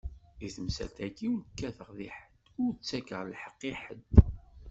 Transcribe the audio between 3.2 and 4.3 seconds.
lheqq i ḥedd.